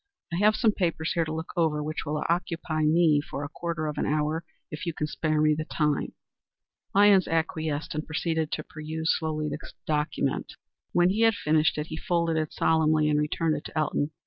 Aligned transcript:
I 0.33 0.37
have 0.37 0.55
some 0.55 0.71
papers 0.71 1.11
here 1.13 1.25
to 1.25 1.31
look 1.31 1.51
over 1.55 1.83
which 1.83 2.07
will 2.07 2.23
occupy 2.27 2.81
me 2.81 3.21
a 3.23 3.49
quarter 3.49 3.85
of 3.85 3.99
an 3.99 4.07
hour, 4.07 4.43
if 4.71 4.87
you 4.87 4.95
can 4.95 5.05
spare 5.05 5.39
me 5.39 5.53
the 5.53 5.65
time." 5.65 6.13
Lyons 6.95 7.27
acquiesced, 7.27 7.93
and 7.93 8.03
proceeded 8.03 8.51
to 8.53 8.63
peruse 8.63 9.13
slowly 9.15 9.47
the 9.47 9.59
document. 9.85 10.53
When 10.91 11.11
he 11.11 11.21
had 11.21 11.35
finished 11.35 11.77
it 11.77 11.85
he 11.85 11.97
folded 11.97 12.35
it 12.35 12.51
solemnly 12.51 13.09
and 13.11 13.19
returned 13.19 13.55
it 13.55 13.63
to 13.65 13.77
Elton. 13.77 14.09